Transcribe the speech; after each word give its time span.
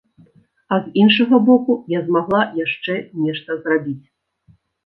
А 0.77 0.79
з 0.85 0.89
іншага 1.01 1.39
боку, 1.51 1.75
я 1.97 2.01
змагла 2.09 2.41
яшчэ 2.65 2.97
нешта 3.27 3.61
зрабіць. 3.63 4.05